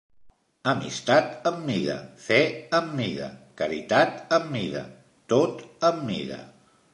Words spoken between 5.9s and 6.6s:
am mida